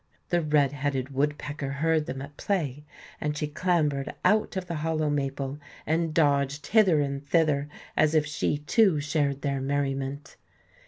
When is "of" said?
4.57-4.65